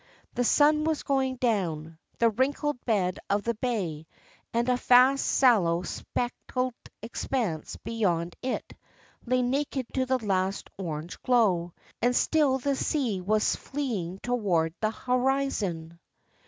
[0.33, 4.07] The sun was going down; the wrinkled bed of the bay,
[4.51, 8.73] and a vast sallow speckled expanse beyond it,
[9.27, 14.89] lay naked to the last orange glow; and still the sea was fleeing toward the
[14.89, 15.99] horizon.